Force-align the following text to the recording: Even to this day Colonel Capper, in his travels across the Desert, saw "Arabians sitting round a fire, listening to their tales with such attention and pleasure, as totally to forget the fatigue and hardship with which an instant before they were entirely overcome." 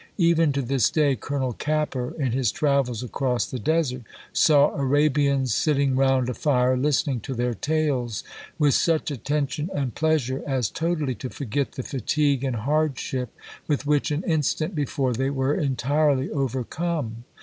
Even 0.17 0.51
to 0.53 0.63
this 0.63 0.89
day 0.89 1.15
Colonel 1.15 1.53
Capper, 1.53 2.15
in 2.19 2.31
his 2.31 2.51
travels 2.51 3.03
across 3.03 3.45
the 3.45 3.59
Desert, 3.59 4.01
saw 4.33 4.75
"Arabians 4.75 5.53
sitting 5.53 5.95
round 5.95 6.27
a 6.27 6.33
fire, 6.33 6.75
listening 6.75 7.19
to 7.19 7.35
their 7.35 7.53
tales 7.53 8.23
with 8.57 8.73
such 8.73 9.11
attention 9.11 9.69
and 9.75 9.93
pleasure, 9.93 10.41
as 10.47 10.71
totally 10.71 11.13
to 11.13 11.29
forget 11.29 11.73
the 11.73 11.83
fatigue 11.83 12.43
and 12.43 12.55
hardship 12.55 13.31
with 13.67 13.85
which 13.85 14.09
an 14.09 14.23
instant 14.23 14.73
before 14.73 15.13
they 15.13 15.29
were 15.29 15.53
entirely 15.53 16.31
overcome." 16.31 17.23